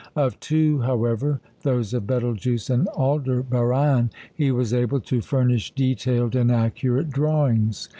Of 0.15 0.39
two, 0.39 0.79
however 0.79 1.41
those 1.61 1.93
of 1.93 2.07
Betelgeux 2.07 2.71
and 2.73 2.87
Aldebaran 2.97 4.09
he 4.33 4.49
was 4.51 4.73
able 4.73 4.99
to 5.01 5.21
furnish 5.21 5.69
detailed 5.75 6.35
and 6.35 6.51
accurate 6.51 7.11
drawings. 7.11 7.87